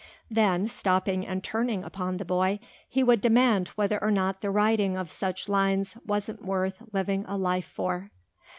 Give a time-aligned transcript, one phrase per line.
[0.31, 2.59] Then, stopping and turning upon the boy,
[2.89, 7.37] he would demand whether or not the writing of such lines wasn't worth living a
[7.37, 8.09] life for.